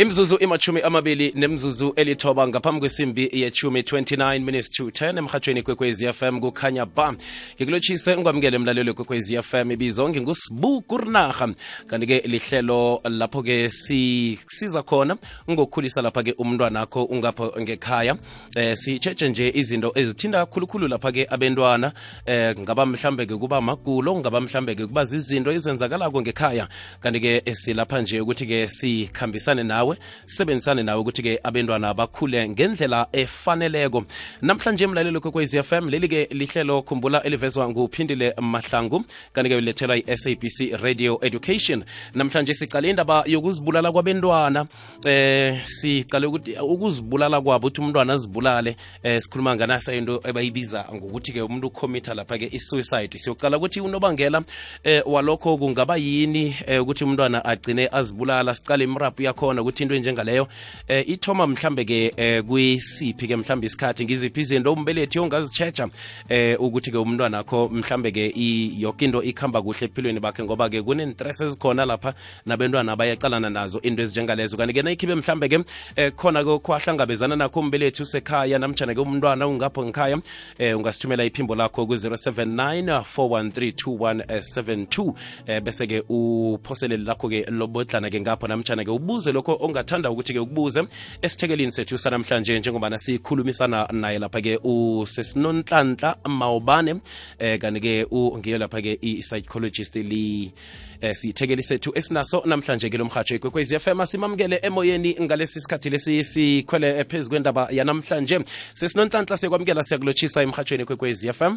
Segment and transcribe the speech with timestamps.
[0.00, 6.40] imzuzu imachumi amabili nemzuzu elithoba ngaphambi kwesimbi yechumi 29 minutes to 10 emhatshweni kwekwezi fm
[6.40, 7.14] kukhanya ba.
[7.56, 11.54] Ngikulotshise ungamukele mlalelo kwekwezi fm ibizo ngingusibu kurinarha
[11.86, 15.16] kanti-ke lihlelo lapho-ke sisiza khona
[15.50, 18.16] ngokukhulisa lapha-ke umntwanakho ungapho ngekhaya.
[18.56, 21.92] Eh sitshetshe nje izinto ezithinda khulukhulu lapha-ke abentwana.
[22.26, 26.68] Eh ngaba mhlambe-ke kuba magulo ngaba mhlambe-ke kuba zizinto ezenzakalako ngekhaya.
[27.00, 29.89] Kanti-ke silapha nje ukuthi-ke sikhambisane nawe
[30.26, 34.04] sisebenzisane nawe ukuthi-ke abentwana bakhule ngendlela efaneleko.
[34.42, 41.84] Namhlanje mlalelo kwekwez FM leli-ke lihlelo khumbula elivezwa nguphindile mahlangu kanti-ke ulethelwa i-sabc radio education.
[42.14, 44.66] Namhlanje sicale indaba yokuzibulala kwabentwana
[45.06, 51.66] eh sicale ukuthi ukuzibulala kwabo ukuthi umntwana azibulale eh sikhuluma nganasa into ebayibiza ngokuthi-ke umuntu
[51.66, 53.18] ukhomitha lapha-ke i-suicide.
[53.18, 54.42] Siyoqala ukuthi unobangela
[54.84, 58.54] eh walokho kungaba yini eh ukuthi umntwana agcine azibulala?
[58.54, 60.48] Sicale imrapu yakhona ukuthi into enjengaleyo
[60.88, 65.88] eh ithoma mhlambe ke eh kwisiphi ke mhlambe isikhathi ngiziphi izinto umbelethi ongazitsheja
[66.28, 68.32] eh ukuthi ke umntwana akho mhlambe ke
[68.80, 72.14] yonke into ikhamba kuhle ephilweni bakhe ngoba ke kunentress ezikhona lapha
[72.46, 74.56] nabantwana bayacalana nazo into ezinjengalezo.
[74.56, 75.64] Kanti ke nayikhibe mhlambe ke
[75.96, 80.18] eh khona ke kwahlangabezana nakho umbelethi usekhaya namtshana ke umntwana ungapho ngikhaya
[80.58, 85.14] eh ungasithumela iphimbo lakho ku 079 4132172
[85.46, 90.38] eh bese ke uphoseleli lakho ke lobodlana ke ngapho namtshana ke ubuze lokho ongathanda ukuthi-ke
[90.38, 90.82] ukubuze
[91.22, 97.00] esithekelini sethu sanamhlanje njengoba sikhulumisana naye lapha-ke usesinonhlanhla mawubane
[97.38, 100.52] eh kanti-ke ngiyo lapha-ke i-psychologist li
[101.00, 107.04] eh siyithekeli sethu esinaso namhlanje ke lomhatsho ikwekwezi FM simamukele emoyeni ngalesi sikhathi lesi sikhwele
[107.04, 108.40] phezu kwendaba yanamhlanje.
[108.74, 111.56] Sesinonhlanhla siyakwamukela siyakulotshisa emhatshweni ikwekwezi FM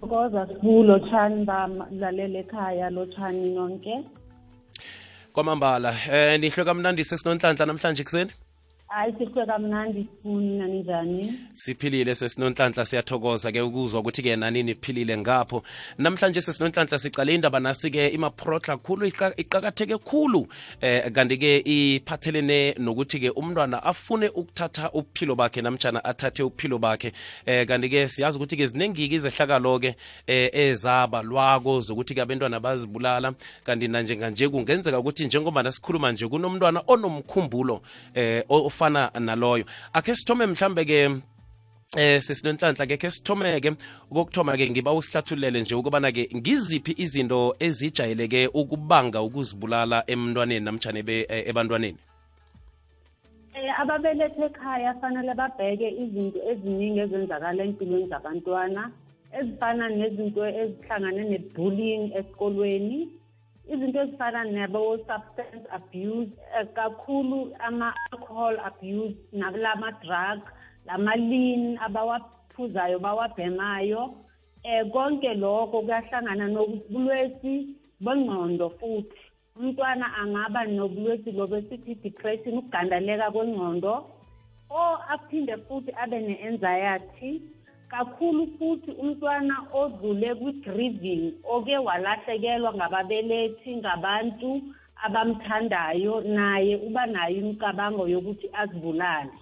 [0.00, 3.94] koza sibulo tshani bamlalele ekhaya lotshani nonke
[5.36, 5.90] kwamambala.
[6.16, 8.32] Eh nihlwe kamnandi sesinonhlanhla namhlanje kuseni
[8.88, 15.62] hayi sifike kamnandi sifuni naninjani siphilile sesinonhlanhla siyathokoza ke ukuzwa ukuthi-ke nani niphilile ngapho.
[15.98, 20.46] Namhlanje sesinonhlanhla sicale indaba nasi-ke imaprotla khulu iqakatheke khulu.
[20.80, 27.12] Eh kanti-ke iphathelene nokuthi-ke umntwana afune ukuthatha ubuphilo bakhe namtshana athathe ubuphilo bakhe.
[27.46, 29.96] Eh kanti-ke siyazi ukuthi-ke zinengiki izehlakalo-ke
[30.26, 33.34] eh ezabalwako zokuthi-ke abentwana bazibulala.
[33.64, 37.82] Kanti nanjenganje kungenzeka ukuthi njengoba nasikhuluma nje kunomntwana onomkhumbulo
[38.14, 38.44] eh
[38.76, 39.64] ofana naloyo.
[39.92, 40.98] Akhe sithome mhlambe ke
[41.96, 43.70] eh sesinenhlanhla ke ke sithome ke
[44.10, 51.00] ukukuthoma ke ngiba usihlathulele nje ukubana ke ngiziphi izinto ezijayeleke ukubanga ukuzibulala emntwaneni namtshane
[51.50, 51.98] ebantwaneni?
[53.54, 58.92] Eh ababelethe ekhaya fanele babheke izinto eziningi ezenzakala empilweni zabantwana
[59.38, 63.08] ezifana nezinto ezihlangane ne-bullying esikolweni
[63.72, 70.40] izinto ezifana nabo-substance abuse eh, kakhulu ama-alcohol abuse nalama-drug
[70.86, 74.14] lamalin abawaphuzayo bawabhemayo.
[74.62, 77.54] Eh konke lokho kuyahlangana nobulwesi
[78.04, 79.22] bengqondo futhi.
[79.58, 83.94] Umntwana angaba nobulwesi lobo sithi depression ukugandaleka kwengqondo.
[84.70, 87.55] Or aphinde futhi abe ne-anxiety.
[87.90, 94.62] Kakhulu futhi umntwana odlule kwi-grieving oke walahlekelwa ngababelethi ngabantu
[95.04, 99.34] abamthandayo naye uba nayo imicabango yokuthi azibulale.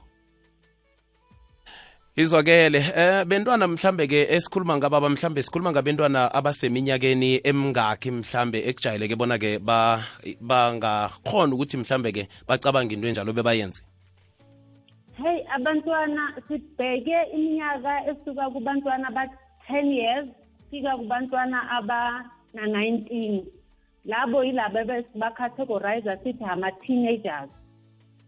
[2.16, 9.38] Izwakele eh bentwana mhlambe ke esikhuluma ngababa mhlambe sikhuluma ngabentwana abaseminyakeni emingakhi mhlambe ekujayeleke bona
[9.38, 9.98] ke ba
[10.40, 13.82] bangakhona ukuthi mhlambe ke bacabanga into enjalo bebayenze.
[15.22, 20.28] Hey abantwana sibheke iminyaka esuka kubantwana aba-10 years
[20.70, 23.44] fika kubantwana abana-19
[24.04, 24.78] labo yilabo
[25.14, 27.50] bacategorize sithi ama-teenagers.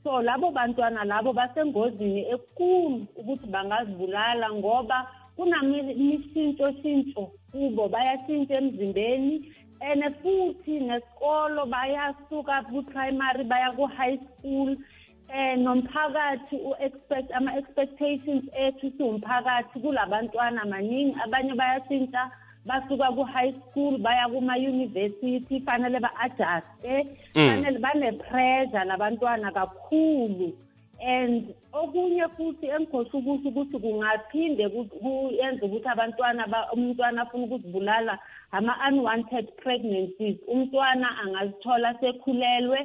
[0.05, 4.99] So labo bantwana labo basengozini ekulu ukuthi bangazibulala ngoba
[5.37, 9.35] kunamishintsho-shintsho kubo bayashintsha emzimbeni
[9.81, 14.77] and futhi nesikolo bayasuka ku-primary baya ku-high school.
[15.29, 21.17] Eh nomphakathi u-expect ama-expectations ethu siwumphakathi kulabantwana maningi.
[21.25, 22.31] Abanye bayashintsha
[22.67, 26.95] basuka ku-high school baya kuma-university fanele ba-adjuste.
[27.35, 27.47] Mm.
[27.49, 30.53] fanele bane-pressure labantwana kakhulu.
[30.99, 38.19] And okunye futhi engikhohle ukuthi ukuthi kungaphinde kuyenze ukuthi abantwana umntwana afuna ukuzibulala
[38.53, 42.79] ama-unwanted pregnancies umntwana angazithola sekhulelwe.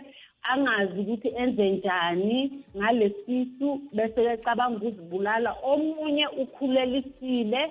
[0.44, 5.52] Angazi ukuthi enze njani ngalesisu bese ecabanga ukuzibulala.
[5.64, 7.62] Omunye ukhulelisile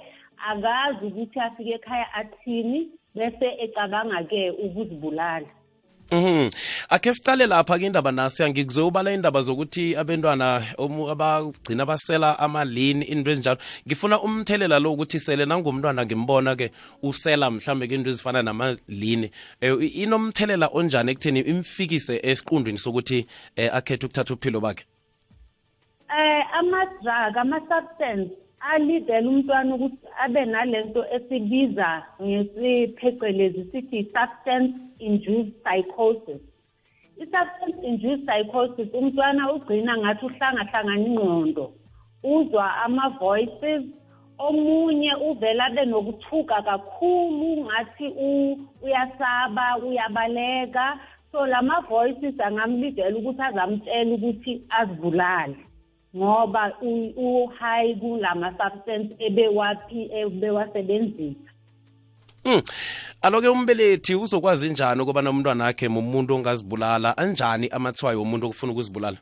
[0.50, 5.48] akazi ukuthi afike ekhaya athini bese ecabanga-ke ukuzibulala.
[6.10, 6.50] Mhm.
[6.90, 13.58] Ake siqale lapha ke indaba nasi ngikuzobala indaba zokuthi abantwana abagcina basela amalini into ezinjalo.
[13.86, 16.72] Ngifuna umthelela lo ukuthi sele nangumntwana ngimbona ke
[17.02, 19.30] usela mhlambe ke into ezifana namalini.
[19.60, 23.26] Eh, inomthelela onjani ekutheni imfikise esiqundweni sokuthi
[23.56, 24.84] eh, akhethe ukuthatha uphilo bakhe?
[26.10, 31.88] Eh ama-drug ama-substance alidela umntwana ukuthi abe nalento esibiza
[32.22, 36.42] ngesiphecelezi sithi substance induced psychosis.
[37.20, 41.72] I-substance induced psychosis umntwana ugcina ngathi uhlangahlangana ingqondo
[42.22, 43.82] uzwa ama-voices
[44.38, 48.06] omunye uvela abe nokuthuka kakhulu ngathi
[48.82, 51.00] uyasaba uyabaleka.
[51.32, 55.69] So lama-voices angamlidela ukuthi azamtshela ukuthi azibulale.
[56.16, 61.50] Ngoba uhigh kulama substance ebewaphi ebewasebenzisa.
[62.44, 62.62] Mm.
[63.22, 67.16] Aloke umbelethi uzokwazi njani ukuba nomntwana wakhe umuntu ongazibulala?
[67.16, 69.18] Anjani amathwayo womuntu ofuna ukuzibulala?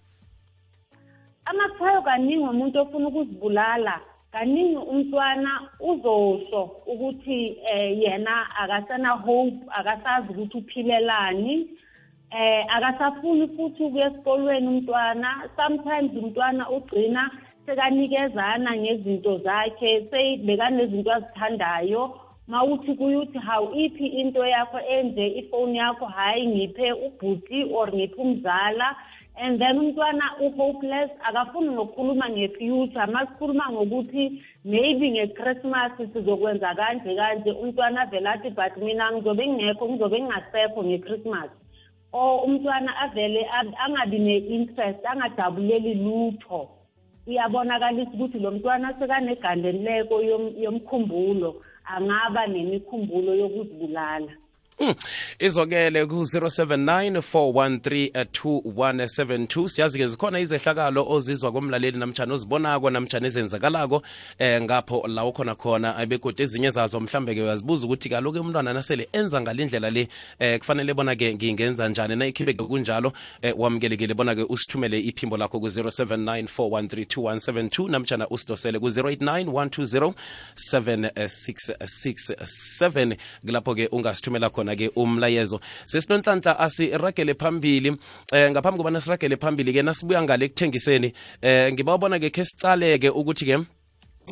[1.44, 4.00] Amathwayo kaningi umuntu ofuna ukuzibulala.
[4.32, 5.50] Kaningi umntwana
[5.80, 11.68] uzosho ukuthi eh yena akasana hope akasazi ukuthi uphilelani
[12.30, 17.30] eh akasafuni futhi ukuya esikolweni umntwana sometimes umntwana ugcina
[17.66, 22.20] sekanikezana ngezinto zakhe seyibekanezinto azithandayo.
[22.48, 25.26] Mawuthi kuyuthi hawu iphi into yakho enje?
[25.26, 28.96] Ifoni yakho hayi ngiphe ubhuti or ngiphe umzala.
[29.40, 33.06] And then umntwana u-hopeless akafuni nokukhuluma nge-future.
[33.06, 37.50] Masikhuluma ngokuthi maybe nge-christmas sizokwenza kanje kanje.
[37.52, 41.50] Umntwana vele athi but mina ngizobe ngingekho ngizobe ngingasekho nge-christmas.
[42.12, 43.46] Or umntwana avele
[43.84, 46.68] angabi ne-interest angajabuleli lutho.
[47.26, 50.22] Iyabonakalisa ukuthi lo mntwana sekanegandeleko
[50.64, 54.32] yomkhumbulo angaba nemikhumbulo yokuzibulala.
[54.80, 54.94] Mm.
[55.38, 64.02] izokele ku-079 413 siyazi ke zikhona izehlakalo ozizwa komlaleli namtshana ozibonako namtshana ezenzakalako
[64.38, 69.08] eh ngapho la ukhona khona begodwa ezinye zazo mhlambe ke uyazibuza ukuthi kaloku umntwana nasele
[69.12, 70.08] enza ngalindlela le
[70.38, 75.36] eh kufanele bona ke ngingenza njani na ke kunjalo eh wamukelekile bona ke usithumele iphimbo
[75.36, 80.12] lakho ku-079 413 namtshana usidosele ku-089 120
[80.72, 85.60] 7667 kulapho ke ungasithumela khona ke umlayezo.
[85.86, 87.96] Sesinonhlanhla asiragele phambili
[88.32, 91.12] eh ngaphambi kobana siragele phambili ke nasibuya ngale ekuthengiseni
[91.42, 93.56] eh ngibabona ke khe sicaleke ukuthi ke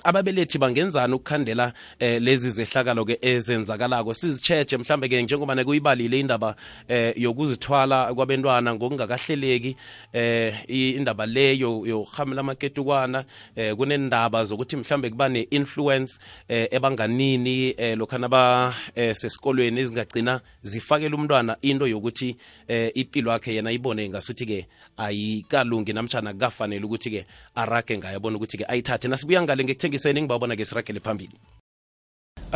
[0.04, 4.14] ababelethi bangenzani ukukhandela eh, lezi zehlakalo ke ezenzakalako?
[4.14, 6.56] Sizitsheje mhlambe ke njengoba kuyibalile indaba
[6.88, 9.76] eh, yokuzithwala kwabentwana ngokungakahleleki
[10.12, 13.25] eh, indaba leyo yokuhamela amaketukwana
[13.56, 21.16] eh, kunendaba zokuthi mhlambe kuba ne-influence eh, ebanganini eh, lokhana ba eh, sesikolweni ezingagcina zifakela
[21.16, 22.37] umntwana into yokuthi
[22.69, 24.66] eh, impilo yakhe yena ibone ngasuthi-ke
[24.96, 29.08] ayikalungi namtshana kukafanele ukuthi-ke arage ngayo ukuthi-ke ayithathe.
[29.08, 31.38] Nasibuya ngale ekuthengiseni ngibawubona ke siragele phambili.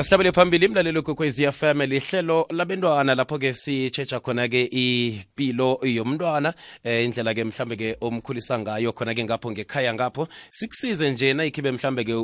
[0.01, 6.55] Asihlabele phambili imlalelo kwekwezi FM lihlelo labentwana lapho-ke sitshetsha khona-ke ipilo yomntwana.
[6.85, 10.29] Eh, indlela ke mhlambe ke omkhulisa ngayo khona-ke ngapho ngekhaya ngapho.
[10.51, 12.15] Sikusize nje nayikhibe mhlambe ke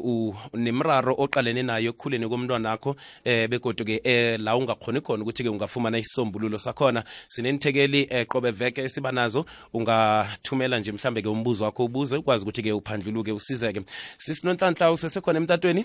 [0.55, 6.59] nemraro oqalene nayo ekukhuleni komntwana akho eh, begodu-ke eh, la ungakhoni khona ukuthi-ke ungafumana isombululo
[6.59, 7.05] sakhona.
[7.29, 12.73] Sinenithekeli eh, qobe veke esiba nazo ungathumela nje mhlambe ke umbuzo wakho ubuze ukwazi ukuthi-ke
[12.73, 13.83] uphandluluke usizeke.
[14.19, 15.85] Sisinonhlanhla usesekhona emtatweni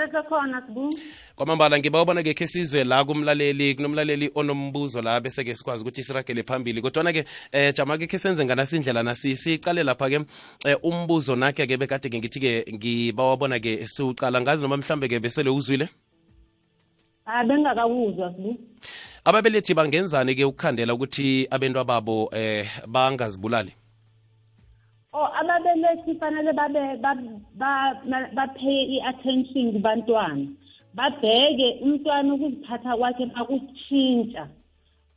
[0.00, 0.94] sesekhona sibu.
[1.34, 6.02] Kwamambala ngiba ubona ke khe sizwe la kumlaleli kunomlaleli onombuzo la bese ke sikwazi ukuthi
[6.02, 6.82] siragele phambili.
[6.82, 10.20] Kodwana ke eh jama ke khe senze nganasindlela nasi sicale lapha ke
[10.64, 15.08] eh, umbuzo nakhe ke bekade ke ngithi ke ngiba wabona ke siuqala ngazi noma mhlambe
[15.08, 15.88] ke besele uzwile?
[17.26, 18.56] Ah bengakawuzwa sibu.
[19.24, 23.72] Ababelethi bangenzani ke ukukhandela ukuthi abentwa babo eh bangazibulali?
[25.12, 25.26] Oh
[25.90, 27.00] ababelethi fanele babe
[28.34, 30.46] bapay i-attention kubantwana.
[30.94, 34.48] Babheke umntwana ukuziphatha kwakhe makushintsha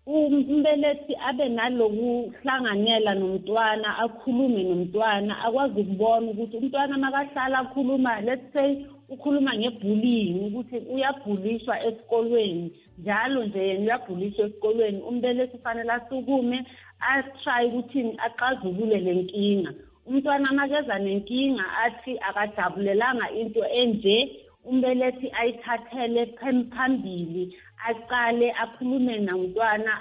[0.06, 9.56] umbelethi abe nalokuhlanganela nomntwana akhulume nomntwana akwazi ukubona ukuthi umntwana makahlala akhuluma let's say ukhuluma
[9.58, 16.66] ngebullying ukuthi uyabhulishwa esikolweni njalo nje yena uyabhulishwa esikolweni umbelethi fanele asukume
[17.00, 19.74] atry ukuthi axazulule le nkinga.
[20.08, 24.18] Umntwana makeza nenkinga athi akajabulelanga into enje
[24.70, 26.24] umbelethi ayithathele
[26.72, 27.44] phambili
[27.90, 29.92] aqale akhulume nomntwana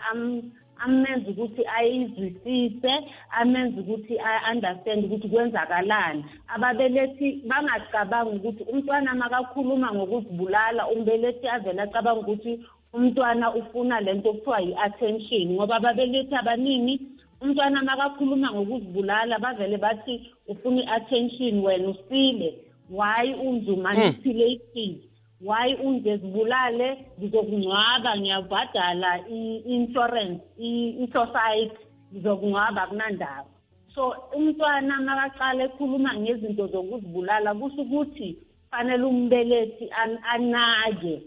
[0.85, 2.93] amenze ukuthi ayizwisise
[3.31, 6.25] amenze ukuthi a-understand ukuthi kwenzakalani.
[6.55, 12.53] Ababelethi bangacabangi ukuthi umntwana makakhuluma ngokuzibulala umbelethi avele acabanga ukuthi
[12.93, 16.95] umntwana ufuna lento kuthiwa yi-attention ngoba ababelethi abaningi
[17.43, 20.15] umntwana makakhuluma ngokuzibulala bavele bathi
[20.49, 22.51] ufuna i-attention wena usile.
[22.91, 24.99] Why unzumanipulated
[25.43, 31.83] why ungezibulale ngizokungcwaba ngiyabhadala i-insurance i-society.
[32.13, 33.49] Ngizokungcwaba kunandaba
[33.95, 38.39] so umntwana makaqala ekhuluma ngezinto zokuzibulala kusho ukuthi
[38.71, 39.91] fanele umbelethi
[40.33, 41.23] anake.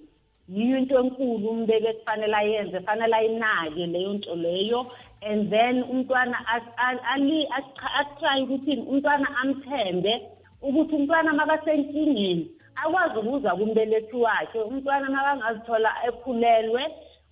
[0.50, 4.80] Yiyo into enkulu umbelethi fanele ayenze fanele ayinake leyo nto leyo.
[5.22, 6.38] And then umntwana
[8.00, 10.14] atry ukuthi umntwana amthembe
[10.62, 16.84] ukuthi umntwana makasenkingeni akwazi ukuza kumbelethi wakhe umntwana makangazithola ekhulelwe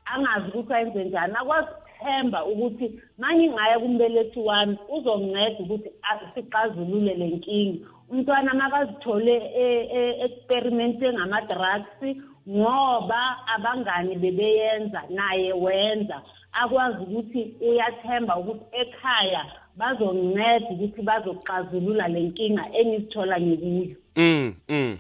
[0.06, 1.68] angazi ukuthi ayenze njani akwazi
[2.04, 5.90] ukuthemba ukuthi mangingaya kumbelethi wami uzonginceda ukuthi
[6.34, 7.86] sixazulule le nkinga.
[8.12, 12.18] Umntwana makazithole e-experimente ngama-drugs
[12.50, 13.22] ngoba
[13.56, 16.22] abangani bebeyenza naye wenza.
[16.54, 19.44] Akwazi ukuthi uyathemba ukuthi ekhaya
[19.78, 23.96] bazonceda ukuthi bazoxazulula le nkinga engizithola ngikuyo.
[24.16, 24.98] Mm mm.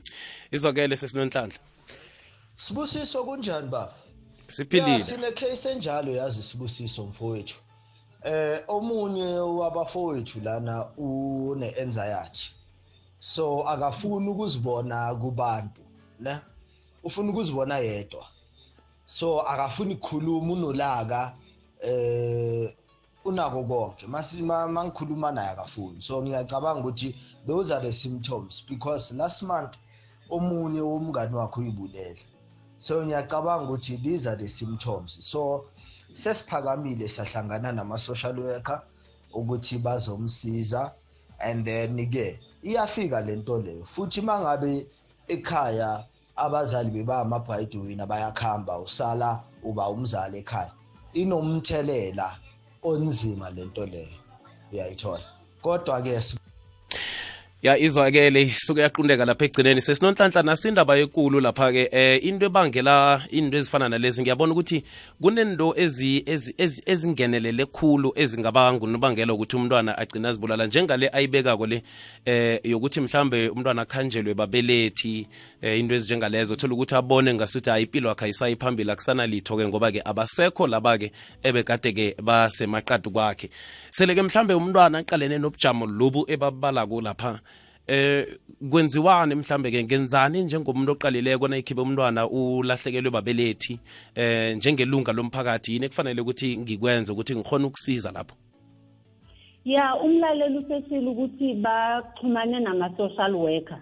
[0.51, 1.59] Izokele sesinonhlanhla.
[2.57, 3.93] Sibusiso kunjani baba?
[4.47, 4.99] Siphilile.
[4.99, 7.57] Sine case enjalo yazi sibusiso mfowethu.
[8.23, 12.49] Eh omunye wabafowethu lana une anxiety.
[13.19, 15.81] So akafuni ukuzibona kubantu
[16.19, 16.37] ne?
[17.03, 18.25] Ufuna ukuzibona yedwa.
[19.05, 21.33] So akafuni ukukhuluma unolaka
[21.83, 22.73] eh
[23.25, 24.07] unako konke.
[24.07, 26.01] Mangikhuluma naye akafuni.
[26.01, 27.15] So ngiyacabanga ukuthi
[27.47, 29.77] those are the symptoms because last month
[30.29, 32.19] omunye womngani wakhe uyibulele.
[32.79, 35.25] So ngiyacabanga ukuthi these are the symptoms.
[35.25, 35.65] So
[36.13, 38.81] sesiphakamile sahlangana nama-social worker
[39.33, 40.93] ukuthi bazomsiza
[41.39, 43.85] and then ke iyafika lento leyo.
[43.85, 44.87] Futhi mangabe
[45.27, 50.71] ekhaya abazali bebayamabhayidweni bayakhamba usala uba umzali ekhaya.
[51.13, 52.37] Inomthelela
[52.83, 54.17] onzima lento leyo
[54.71, 55.23] uyayithola
[55.61, 56.19] kodwa ke
[57.63, 59.81] ya izwakele isuke yaqundeka lapha ekugcineni.
[59.81, 64.83] Sesinonhlanhla nasindaba ekulu lapha-ke eh into ebangela into ezifana nalezi ngiyabona ukuthi
[65.21, 65.73] kunento
[66.85, 70.65] ezingenelele khulu ezingaba ngunobangela ukuthi umntwana agcina azibulala.
[70.65, 71.83] Njengale ayibekako le
[72.25, 75.27] eh yokuthi mhlambe umntwana akhanjelwe babelethi
[75.63, 76.55] eh into ezinjengalezo.
[76.55, 81.11] Thola ukuthi abone ngasuthi hayi impilo yakhe akusana litho ke ngoba-ke abasekho laba-ke
[81.43, 83.49] ebekade-ke basemaqadi kwakhe.
[83.91, 87.39] Sele-ke mhlambe umntwana aqalene nobujamo lobu ebabalako lapha
[87.87, 88.27] eh
[88.69, 93.79] kwenziwane mhlambe ke ngenzani njengomuntu oqalileko nayikhibe umntwana ulahlekelwe babelethi?
[94.15, 98.35] Eh njengelunga lomphakathi yini ekufanele ukuthi ngikwenze ukuthi ngikhone ukusiza lapho?
[99.65, 103.79] Ya umlaleli usesile ukuthi baxhumane nama-social worker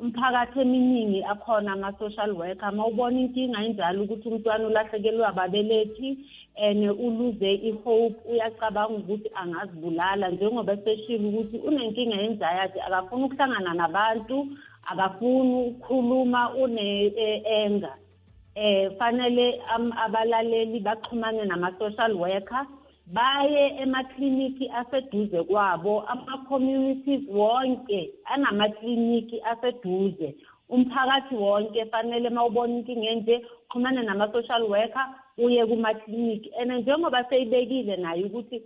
[0.00, 2.72] umphakathi eminingi akhona ama-social worker.
[2.72, 6.18] Ma ubona inkinga enjalo ukuthi umntwana ulahlekelwe ababelethi
[6.56, 10.30] and uluze i-hope uyacabanga ukuthi angazibulala.
[10.30, 14.46] Njengoba eseshile ukuthi unenkinga yenzayathi akafuni ukuhlangana nabantu
[14.90, 17.92] akafuni ukukhuluma une-enga
[18.54, 19.60] eh fanele
[20.04, 22.66] abalaleli baxhumane nama-social worker.
[23.06, 30.34] Baye emakliniki aseduze kwabo ama-communities wonke anamakliniki aseduze.
[30.68, 35.06] Umphakathi wonke fanele uma ubona inkinga enje xhumane nama-social worker
[35.38, 36.50] uye kumakliniki.
[36.58, 38.62] And njengoba seyibekile naye ukuthi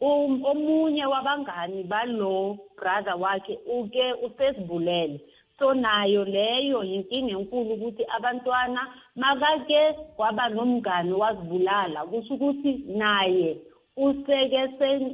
[0.00, 5.20] um, omunye wabangani balo brother wakhe uke usesibulele.
[5.58, 12.06] So nayo leyo yinkinga enkulu ukuthi abantwana makake kwaba nomngani wazibulala.
[12.06, 13.56] Kusho ukuthi naye
[13.98, 14.60] useke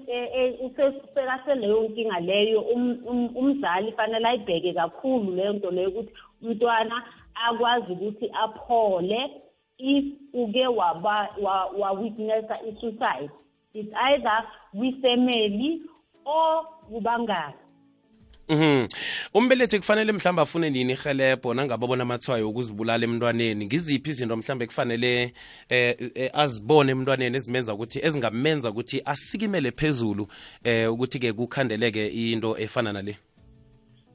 [0.06, 0.70] e,
[1.04, 2.60] usekaseleyo nkinga leyo.
[2.60, 6.12] Um, um, umzali fanele ayibheke kakhulu leyo nto leyo ukuthi
[6.42, 7.02] umntwana
[7.34, 9.30] akwazi ukuthi aphole
[9.78, 10.66] if uke
[11.80, 13.30] wa-witnessa i-suicide.
[13.74, 14.38] It's either
[14.76, 15.80] kwifamily
[16.24, 17.63] or kubangani.
[18.48, 18.86] Mhm.
[19.34, 23.66] Umbelethi kufanele mhlamba afune nini ihelebho nangabe bona amathwayo ukuzibulala emntwaneni.
[23.66, 25.32] Ngiziphi izinto mhlamba kufanele
[25.68, 30.28] eh, eh azibone emntwaneni ezimenza ukuthi ezingamenza ukuthi asikimele phezulu
[30.64, 33.16] eh ukuthi ke kukhandeleke into efana nale.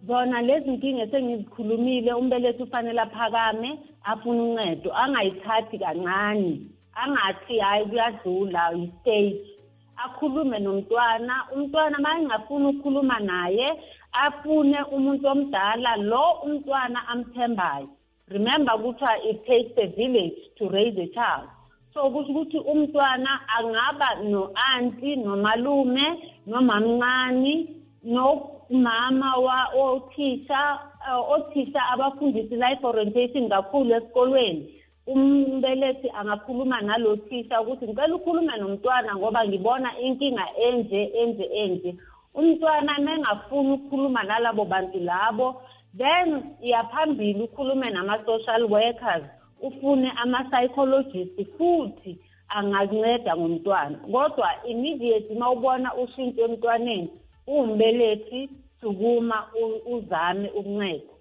[0.07, 6.61] Zona lezi nkinga sengizikhulumile umbelethi ufanele aphakame afune uncedo angayithathi kancane.
[6.93, 9.59] Angathi hayi kuyadlula i-stage
[10.05, 13.67] akhulume nomntwana umntwana mayengafuni ukukhuluma naye
[14.11, 17.89] afune umuntu omdala lo umntwana amthembayo.
[18.27, 21.49] Remember kuthiwa it takes a village to raise a child.
[21.93, 26.05] So kusho ukuthi umntwana angaba no-anti nomalume
[26.47, 27.67] nomamncane
[28.03, 34.75] nomama wa othisha uh, othisha abafundisi life orientation kakhulu esikolweni.
[35.07, 41.95] Umbelethi angakhuluma nalo thisha ukuthi ngicela ukhulume nomntwana ngoba ngibona inkinga enje enje enje.
[42.33, 45.61] Umntwana mengafuni ukukhuluma nalabo bantu labo
[45.97, 49.23] then iyaphambili ukhulume nama-social workers
[49.61, 52.17] ufune ama-psychologist futhi
[52.49, 53.97] angakunceda ngomntwana.
[53.97, 57.09] Kodwa immediate uma ubona ushintsho emntwaneni
[57.47, 58.49] uwumbelethi
[58.81, 59.47] sukuma
[59.85, 61.13] uzame ukunceda.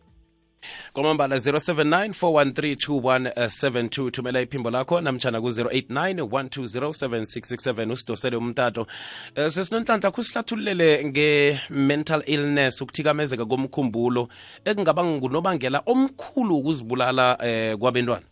[0.99, 8.83] Kwamambala 079 413 thumela iphimbo lakho namtshana ku-089 1207667 usidosele umtato.
[8.83, 14.29] Uh, sesinonhlanhla kusihlathululele nge-mental illness ukuthikamezeka komkhumbulo
[14.65, 18.27] ekungaba ngunobangela omkhulu ukuzibulala eh, kwabentwana.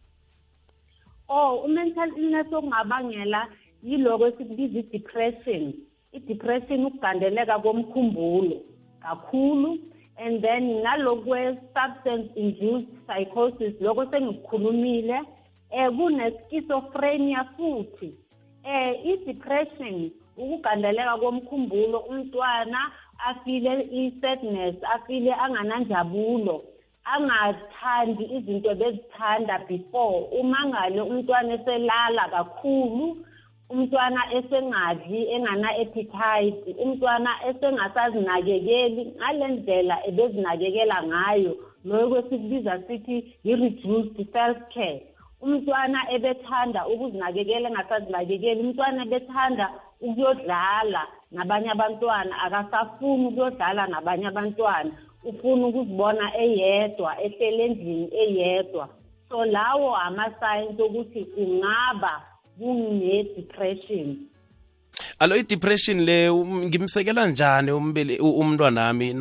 [1.29, 3.49] Oh u-mental illness okungabangela
[3.83, 5.73] yiloko esikubiza i-depression.
[6.13, 8.63] I-depression ukugandeleka komkhumbulo
[9.03, 9.79] kakhulu.
[10.19, 15.21] And then nalokwe-substance induced psychosis lokho sengikukhulumile
[15.71, 18.15] eh kune-schizophrenia futhi.
[18.65, 22.79] Eh i-depression ukugandeleka komkhumbulo umntwana
[23.29, 26.65] afile i-sadness afile angananjabulo
[27.05, 30.27] angathandi izinto bezithanda before.
[30.41, 33.26] Uma ngale umntwana eselala kakhulu
[33.73, 41.53] umntwana esengadli engana-appetite umntwana esengasazinakekeli ngale ndlela ebezinakekela ngayo
[41.87, 43.17] loyo kwesikubiza sithi
[43.51, 45.03] i-reduced self care.
[45.45, 49.67] Umntwana ebethanda ukuzinakekela engasazinakekeli umntwana ebethanda
[50.07, 51.03] ukuyodlala
[51.35, 54.91] nabanye abantwana akasafuni ukuyodlala nabanye abantwana
[55.29, 58.85] ufuna ukuzibona eyedwa ehlele endlini eyedwa.
[59.29, 62.15] So lawo ama-signs okuthi ungaba
[62.59, 64.17] kune-depression
[65.19, 67.71] alo i-depression le um, ngimsekela njani
[68.21, 69.15] umntwana nami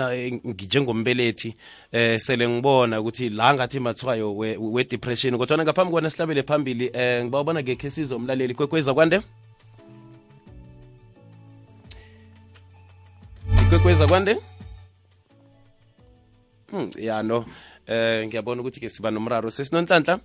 [0.44, 1.56] njengombelethi
[1.92, 7.24] eh sele ngibona ukuthi la ngathi mathwayo we-depression we kodwa ngaphambi kwana sihlabele phambili eh
[7.24, 9.22] ngiba ubona ngekhe sizo umlaleli kwekweza kwande?
[13.66, 14.38] Ikwekweza kwande?
[16.72, 17.46] Hmm ya no.
[17.88, 19.50] Eh ngiyabona ukuthi ke siba nomraro.
[19.50, 20.20] Sesinonhlanhla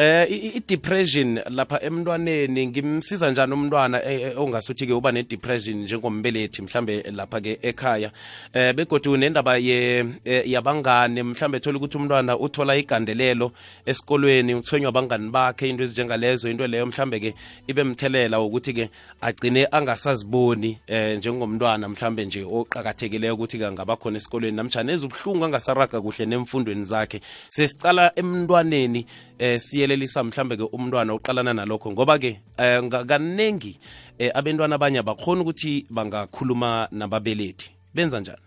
[0.00, 7.02] eh i-depression lapha emntwaneni ngimsiza njani umntwana eh, eh, ongasuthi ke uba ne-depression njengombelethi mhlambe
[7.12, 8.10] lapha ke ekhaya?
[8.54, 13.52] Eh begodu nendaba ye yabangane mhlambe thola ukuthi umntwana uthola igandelelo
[13.86, 17.34] esikolweni uthonywa abangani bakhe into ezinjengalezo into leyo mhlambe ke
[17.68, 24.16] ibe mthelela wokuthi ke agcine angasaziboni eh njengomntwana mhlambe nje oqakathekileyo ukuthi ke ngaba khona
[24.16, 24.56] esikolweni.
[24.56, 29.06] Namtshana ezibuhlungu angasaraga kuhle nemfundweni zakhe sesicala emntwaneni
[29.38, 29.60] eh
[29.90, 31.90] siyelelisa mhlambe ke umntwana uqalana nalokho.
[31.90, 33.78] Ngoba ke eh, kaningi
[34.18, 37.70] eh, abantwana abanye abakhona ukuthi bangakhuluma nababelethi.
[37.94, 38.38] Benza njani?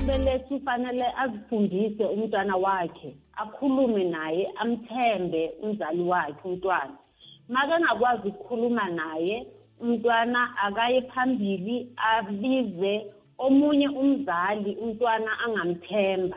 [0.00, 6.96] Umbelethi ufanele azifundise umntwana wakhe akhulume naye amthembe umzali wakhe umntwana.
[7.48, 9.46] Makangakwazi ukukhuluma naye
[9.80, 13.06] umntwana akaye phambili abize
[13.38, 16.36] omunye umzali umntwana angamthemba.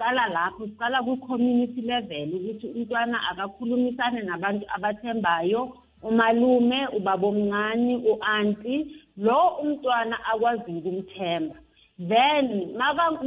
[0.00, 8.76] Siqala lapho siqala ku-community level ukuthi umntwana akakhulumisane nabantu abathembayo umalume ubaba omncane u-anti
[9.16, 11.56] lo umntwana akwaziyo ukumthemba.
[11.98, 12.72] Then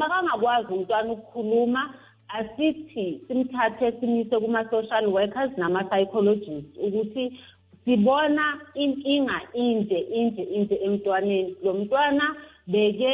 [0.01, 1.93] makangakwazi umntwana ukukhuluma
[2.37, 7.37] asithi simthathe simise kuma-social workers nama-psychologists ukuthi
[7.85, 11.55] sibona inkinga inje inje inje emntwaneni.
[11.63, 12.35] Lo mntwana
[12.67, 13.13] beke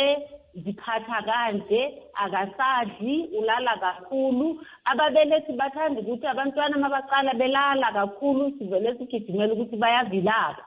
[0.63, 1.81] ziphatha kanje
[2.13, 4.61] akasadli ulala kakhulu.
[4.85, 10.63] Ababelethi bathanda ukuthi abantwana mabaqala belala kakhulu sivele sigijimela ukuthi bayavilapha.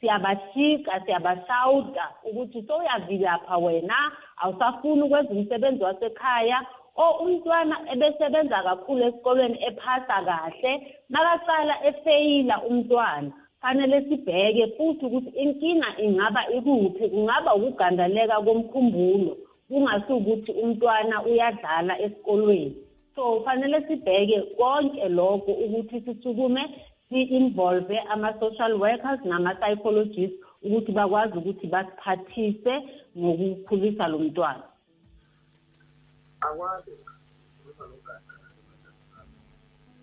[0.00, 3.98] Siyabashika siyabashawuta ukuthi sowuyavilapha wena
[4.36, 6.66] awusafuni ukwenza umsebenzi wasekhaya.
[6.96, 10.72] O umntwana ebesebenza kakhulu esikolweni ephasa kahle
[11.10, 19.32] makaqala efeyila umntwana fanele sibheke futhi ukuthi inkinga ingaba ikuphi kungaba ukugandaleka komkhumbulo
[19.68, 22.76] kungasukuthi umntwana uyadlala esikolweni.
[23.14, 26.62] So fanele sibheke konke lokho ukuthi sisukume
[27.08, 32.74] si-involve ama-social workers nama-psychologists ukuthi bakwazi ukuthi basiphathise
[33.18, 34.64] ngokukhulisa lo mntwana.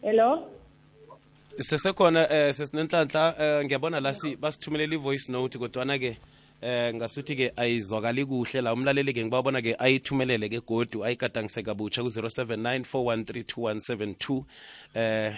[0.02, 0.50] Hello?
[1.60, 6.18] Sesekhona eh sesinenhlanhla eh ngiyabona la basithumelela i-voice note kodwana ke
[6.62, 8.62] eh ngasuthi-ke ayizwakali kuhle.
[8.62, 14.44] La umlaleli-ke ngibawabona-ke ayithumelele-ke godu ayigadangise kabutsha ku-079 413
[14.96, 15.34] eh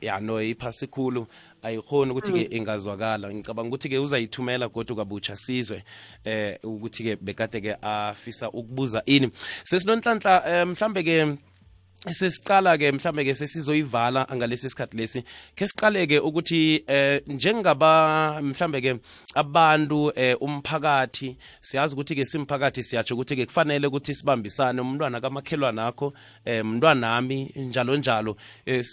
[0.00, 1.26] ya no iphasi khulu.
[1.62, 3.34] Ayikhoni ukuthi-ke ingazwakala.
[3.34, 5.84] Ngicabanga ukuthi-ke uzayithumela kodwa kabutsha sizwe
[6.24, 9.30] eh ukuthi-ke bekade-ke afisa ukubuza ini.
[9.64, 11.38] Sesinonhlanhla eh, mhlambe-ke
[12.06, 15.22] sesiqala ke mhlambe ke sesizoyivala ngalesi sikhathi lesi.
[15.56, 18.94] Ke siqale ke ukuthi eh njengaba mhlambe ke
[19.34, 25.86] abantu eh umphakathi siyazi ukuthi ke simphakathi siyatsho ukuthi ke kufanele ukuthi sibambisane umntwana kamakhelwana
[25.86, 26.12] akho
[26.44, 28.36] eh mntwana nami njalo njalo.
[28.66, 28.84] Eh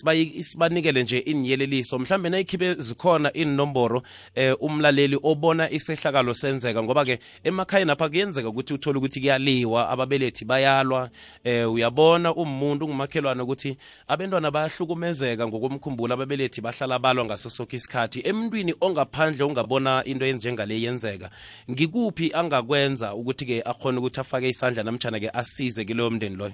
[0.41, 4.01] sibanikele nje inyeleliso mhlambe nayikhibe zikhona inomboro
[4.35, 10.45] eh umlaleli obona isehlakalo senzeka ngoba ke emakhaya napha kuyenzeka ukuthi uthole ukuthi kuyaliwa ababelethi
[10.45, 11.09] bayalwa.
[11.43, 13.77] Eh uyabona umuntu ngumakhelwane ukuthi
[14.08, 18.21] abantwana bayahlukumezeka ngokomkhumbulo ababelethi bahlala balwa ngaso sokho isikhathi.
[18.23, 21.29] Emntwini ongaphandle ungabona into enjengale yenzeka
[21.69, 26.53] ngikuphi angakwenza ukuthi-ke akhone ukuthi afake isandla namtshana-ke asize kuleyo mndeni loyo?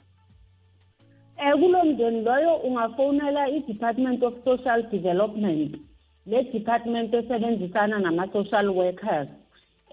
[1.38, 5.78] Um kulo mndeni loyo ungafowunela i-department of social development.
[6.26, 9.28] Le department esebenzisana nama-social workers.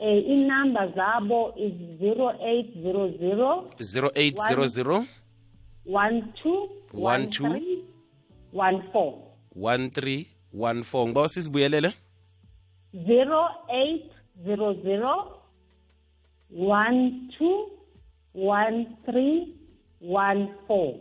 [0.01, 5.07] Um inamba zabo is 0800 0800
[5.88, 7.48] one two One two.
[7.48, 7.85] three,
[8.53, 9.14] one four
[9.55, 11.92] 1314 ngiba sizibuyelele
[13.07, 14.11] zero eight
[14.44, 15.42] zero zero
[16.51, 17.70] one two
[18.35, 19.55] one three
[20.01, 20.94] one four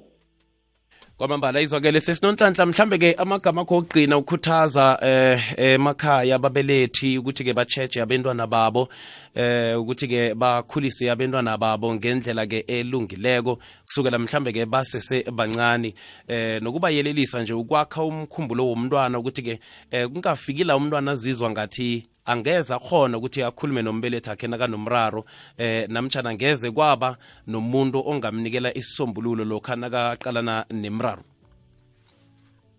[1.18, 8.88] kwamambala izwakele sesinonhlanhla mhlambe-ke amagama akho okugqina ukukhuthaza eh emakhaya ababelethi ukuthi-ke bacheje abentwana babo
[9.36, 15.94] eh ukuthi-ke bakhulise abentwana babo ngendlela-ke elungileko kusukela mhlambe-ke basese bancane.
[16.28, 19.60] Eh nokubayelelisa nje ukwakha umkhumbulo womntwana ukuthi-ke
[19.92, 25.26] eh kungafiki la umntwana azizwa ngathi angeze akhona ukuthi akhulume nombelethi akhe nakanomraro
[25.58, 31.24] eh namtshana ngeze kwaba nomuntu ongamnikela isisombululo lokha nakaqalana nemraro.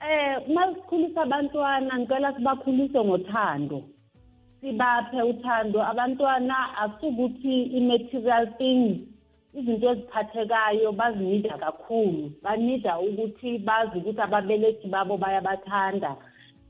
[0.00, 3.82] Eh uma sikhulisa abantwana ngicela sibakhulise ngothando.
[4.60, 5.82] Sibaphe uthando.
[5.82, 8.98] Abantwana asukuthi i-material things
[9.54, 12.32] izinto eziphathekayo bazinida kakhulu.
[12.42, 16.16] Banida ukuthi bazi ukuthi ababelethi babo bayabathanda.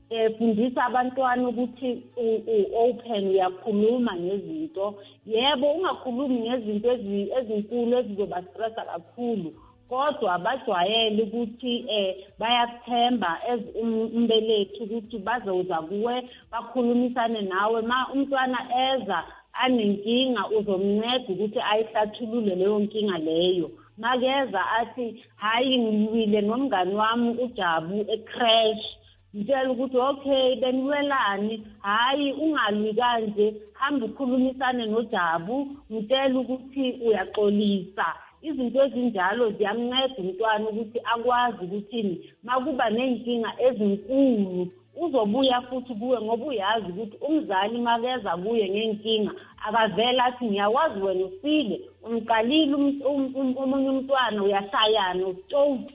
[0.09, 4.95] Eh fundisa abantwana ukuthi u-open uyakhuluma ngezinto.
[5.25, 9.53] Yebo ungakhulumi ngezinto ezi- ezinkulu ezizobastressa kakhulu
[9.89, 17.81] kodwa bajwayele ukuthi eh bayathemba as um- umbelethi ukuthi bazoza kuwe bakhulumisane nawe.
[17.81, 18.59] Ma umntwana
[18.93, 23.71] eza anenkinga uzomnceda ukuthi ayihlathulule leyo nkinga leyo.
[23.97, 28.98] Makeza athi hayi ngiwile nomngani wami ujabu ecrash.
[29.35, 33.55] Ngitshela ukuthi okay beniwelani hhayi ungalwi kanje.
[33.73, 35.67] Hambe ukhulumisane nojabu.
[35.91, 38.05] Ngitshela ukuthi uyaxolisa.
[38.41, 44.71] Izinto ezinjalo ziyamnceda umntwana ukuthi akwazi ukuthini makuba ney'nkinga ezinkulu.
[45.01, 49.31] Uzobuya futhi kuwe ngoba uyazi ukuthi umzali makeza kuye ngenkinga
[49.65, 55.93] akavele athi ngiyakwazi wena ufile umqalile um- um- um- omunye umntwana uyashayana usitoti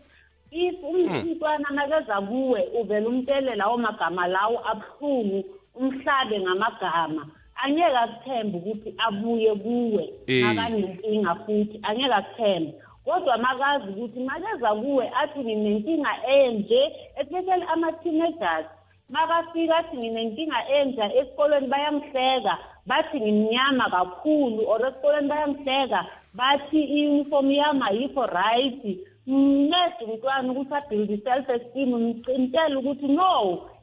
[0.54, 7.26] if umntwana nakeza kuwe uvele umtele lawo magama lawo abuhlungu umhlabe ngamagama
[7.62, 10.04] angeke akuthembe ukuthi abuye kuwe.
[10.26, 10.44] Eh.
[10.44, 12.74] makanenkinga futhi angeke akuthembe.
[13.04, 16.82] Kodwa makazi ukuthi makeza kuwe athi nginenkinga enje.
[17.20, 18.66] Especially ama-teenagers
[19.08, 22.58] makafika athi nginenkinga enja esikolweni bayamhleka.
[22.86, 26.06] Bathi ngimnyama kakhulu or esikolweni bayamhleka.
[26.34, 28.82] Bathi i-uniform yami ayikho right.
[29.26, 33.32] Mncede umntwana ukuthi abuild i-self esteem ngimcintele ukuthi no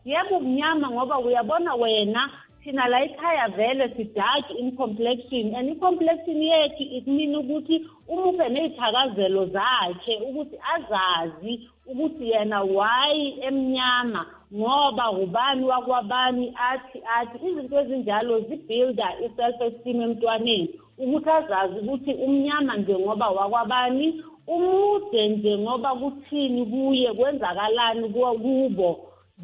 [0.06, 2.22] yebo ubunyama ngoba uyabona wena
[2.64, 7.76] thina la ekhaya vele sidark in complexion and i-complexion yethu ikumina ukuthi
[8.08, 11.54] umuphe ney'thakazelo zakhe ukuthi azazi
[11.86, 20.70] ukuthi yena why emnyama ngoba ubani wakwabani athi athi izinto ezinjalo zibuilda i-self esteem emntwaneni
[20.98, 24.24] ukuthi azazi ukuthi umnyama njengoba wakwabani
[24.56, 28.90] umude njengoba kuthini kuye kwenzakalani kubo.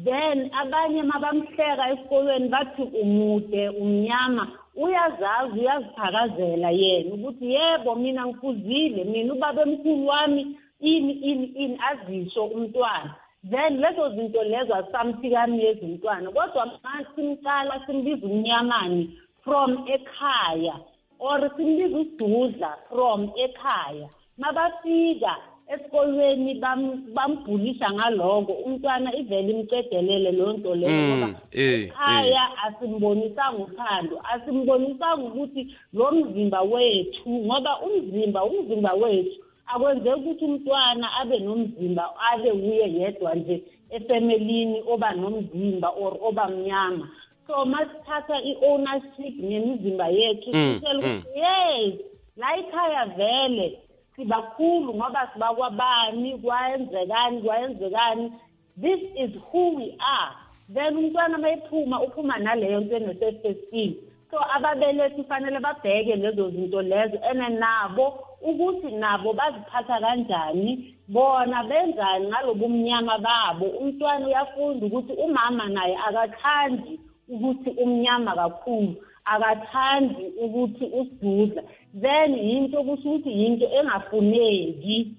[0.04, 4.44] Then abanye mabamhleka esikolweni bathi umude umnyama
[4.76, 10.42] uyazazi uyazithakazela yena ukuthi yebo mina ngifuzile mina ubaba emkhulu wami
[10.80, 13.14] ini ini ini azisho umntwana
[13.50, 20.76] then lezo zinto lezo asamthikamiyezi umntwana kodwa ma simqala simbiza umnyamani from ekhaya
[21.18, 24.08] or simbiza usidudla from ekhaya.
[24.38, 25.36] Mabafika
[25.74, 28.52] esikolweni bam- bambhulisha ngaloko.
[28.52, 36.12] Umntwana ivele imcedelele leyo nto leyo Mm, ngoba eh, ekhaya asimbonisanga uthando asimbonisanga ukuthi lo
[36.12, 43.62] mzimba wethu ngoba umzimba umzimba wethu akwenzeki ukuthi umntwana abe nomzimba abe wuye yedwa nje
[43.90, 47.08] efemelini oba nomzimba or oba mnyama.
[47.46, 51.18] So masithatha i-ownership ngemizimba yethu Mm, sitshela mm.
[51.18, 51.94] ukuthi yes
[52.36, 53.78] la ekhaya vele
[54.18, 58.32] sibakhulu ngoba sibakwabani kwayenzekani kwayenzekani.
[58.76, 60.34] This is who we are.
[60.74, 63.94] Then umntwana mayephuma uphuma naleyo nto ene-self-esteem
[64.30, 70.94] so ababelethi fanele babheke lezo zinto lezo and nabo ukuthi nabo baziphatha kanjani.
[71.08, 73.66] Bona benzani ngalobu umnyama babo.
[73.66, 78.96] Umntwana uyafunda ukuthi umama naye akathandi ukuthi umnyama kakhulu.
[79.32, 81.62] Akathandi ukuthi usidudla.
[81.94, 85.14] Then yinto kusho ukuthi yinto engafuneki.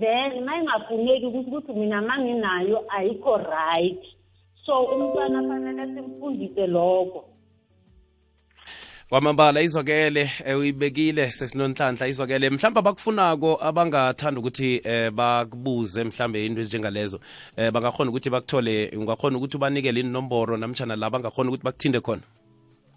[0.00, 4.04] Then ma ingafuneki kusho ukuthi mina ma nginayo ayikho right.
[4.66, 7.24] So umntwana fanele simfundise lokho.
[9.08, 17.20] Kwamambala izwakele eh, uyibekile sesinonhlanhla izwakele mhlawumbe abakufunako abangathanda ukuthi eh, bakubuze mhlambe into ezinjengalezo.
[17.56, 22.22] Eh, bangakhona ukuthi bakuthole ungakhona ukuthi ubanikele inomboro namtshana la bangakhona ukuthi bakuthinde khona?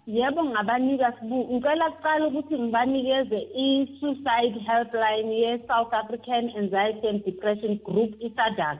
[0.08, 8.10] Yebo ngabanika sibu ngicela kuqala ukuthi ngibanikeze i-suicide helpline ye-south african anxiety and depression group
[8.20, 8.78] isadak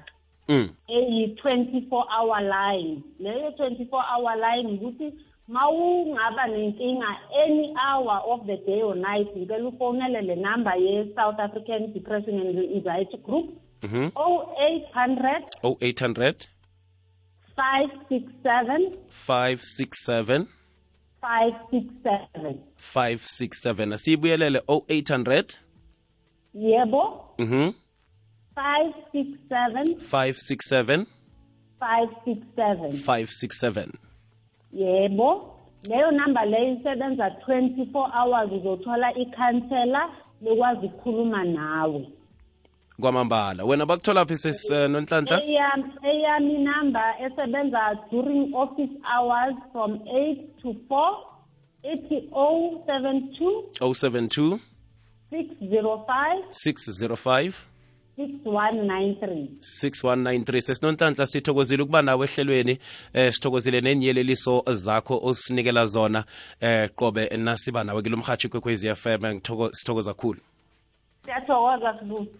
[0.48, 0.68] mm.
[0.88, 5.12] eyi-24 hour line leyo 24 hour line ukuthi
[5.48, 11.92] mawungaba nenkinga any hour of the day or night ngicela ufonele le number ye-south african
[11.92, 13.46] depression and anxiety group
[13.82, 14.10] mm -hmm.
[14.16, 16.48] 0800 0800
[17.56, 20.57] 567 567
[21.22, 25.56] 567 567 asiyibuyelele 0800
[26.54, 27.34] yebo.
[27.38, 27.72] Mhm
[28.56, 31.06] 567 567
[31.80, 33.86] 567 567
[34.72, 35.54] yebo.
[35.88, 40.10] Leyo namba leyo isebenza 24 hours uzothola ikhansela
[40.42, 42.08] lokwazi ukukhuluma nawe
[43.00, 43.64] kwamambala.
[43.64, 51.16] Wena bakuthola phi sesinonhlanhla eyam eyami inamba esebenza during office hours from 8 to 4
[51.92, 54.58] ithi 072 072
[55.30, 57.52] 605 605
[58.18, 62.78] 6193 6193 sesinonhlanhla sithokozile ukuba nawe ehlelweni
[63.14, 66.24] eh sithokozile nenyeleliso zakho osinikela zona.
[66.60, 69.40] Eh qobe nasiba nawe kilo mhathi kwekwezi FM
[69.72, 70.40] sithokoza kakhulu
[71.24, 72.30] siyathokoza sibusi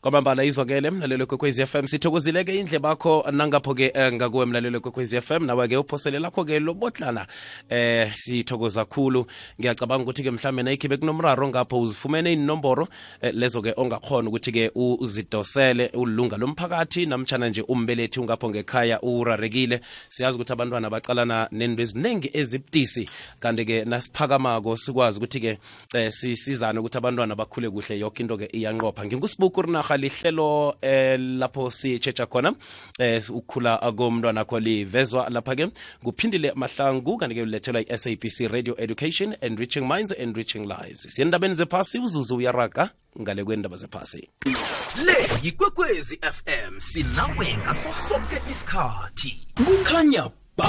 [0.00, 5.76] kwamambala izwakele mlalelo kwekwezi fm sithokozileke indle bakho nangapho-ke eh, ngakuwe mlalelo kwekwezi fm nawe-ke
[5.76, 7.26] uphosele lakho-ke lobotlana
[7.68, 9.26] eh sithokoza khulu.
[9.60, 12.88] Ngiyacabanga ukuthi-ke mhlawumbe nayikhibe kunomraro ngapho uzifumene inomboro
[13.20, 17.06] eh, lezo-ke ongakhona ukuthi-ke uzidosele ulunga lomphakathi.
[17.06, 23.08] Namtshana nje umbelethi ungapho ngekhaya urarekile siyazi ukuthi abantwana baqalana nento eziningi ezibutisi
[23.40, 25.58] kanti-ke nasiphakamako sikwazi ukuthi-ke
[25.94, 29.06] eh, sisizane ukuthi abantwana bakhule kuhle yoke into-ke iyanqopha.
[29.06, 32.54] Ngingusibuku rinarha lihlelo eh, lapho sitshetsha khona
[32.98, 35.70] eh, ukukhula komntwana kho livezwa lapha-ke.
[36.02, 41.06] Nguphindile mahlangu kanti-ke ulethelwa i-sabc radio education and reaching minds and reaching lives.
[41.08, 44.28] Siyendabeni zephasi uzuzu uyaraga ngale kwendaba zephasi.
[45.04, 49.46] Le yikwekwezi fm sinawe ngaso sonke isikhathi.
[49.56, 50.68] Kukhanya ba